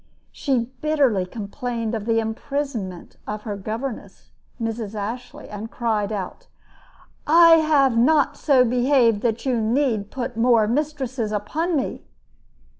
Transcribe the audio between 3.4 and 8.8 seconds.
her governess, Mrs. Ashley, and cried out: "I have not so